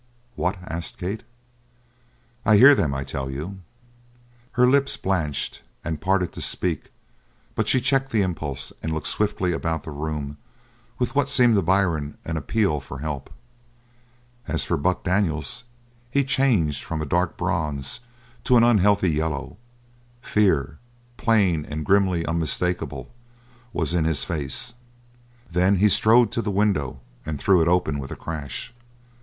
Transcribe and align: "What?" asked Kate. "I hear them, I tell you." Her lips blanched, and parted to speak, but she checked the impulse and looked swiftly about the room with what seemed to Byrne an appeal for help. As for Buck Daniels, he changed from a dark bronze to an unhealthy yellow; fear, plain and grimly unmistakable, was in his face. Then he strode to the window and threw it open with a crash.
"What?" 0.35 0.57
asked 0.63 0.97
Kate. 0.97 1.21
"I 2.43 2.57
hear 2.57 2.73
them, 2.73 2.91
I 2.91 3.03
tell 3.03 3.29
you." 3.29 3.59
Her 4.53 4.65
lips 4.67 4.97
blanched, 4.97 5.61
and 5.83 6.01
parted 6.01 6.31
to 6.31 6.41
speak, 6.41 6.91
but 7.53 7.67
she 7.67 7.79
checked 7.79 8.11
the 8.11 8.23
impulse 8.23 8.73
and 8.81 8.95
looked 8.95 9.05
swiftly 9.05 9.53
about 9.53 9.83
the 9.83 9.91
room 9.91 10.37
with 10.97 11.13
what 11.13 11.29
seemed 11.29 11.55
to 11.55 11.61
Byrne 11.61 12.17
an 12.25 12.35
appeal 12.35 12.79
for 12.79 12.97
help. 12.97 13.31
As 14.47 14.63
for 14.63 14.75
Buck 14.75 15.03
Daniels, 15.03 15.65
he 16.09 16.23
changed 16.23 16.83
from 16.83 17.03
a 17.03 17.05
dark 17.05 17.37
bronze 17.37 17.99
to 18.45 18.57
an 18.57 18.63
unhealthy 18.63 19.11
yellow; 19.11 19.55
fear, 20.19 20.79
plain 21.17 21.63
and 21.63 21.85
grimly 21.85 22.25
unmistakable, 22.25 23.13
was 23.71 23.93
in 23.93 24.05
his 24.05 24.23
face. 24.23 24.73
Then 25.51 25.75
he 25.75 25.89
strode 25.89 26.31
to 26.31 26.41
the 26.41 26.49
window 26.49 27.01
and 27.23 27.39
threw 27.39 27.61
it 27.61 27.67
open 27.67 27.99
with 27.99 28.09
a 28.09 28.15
crash. 28.15 28.73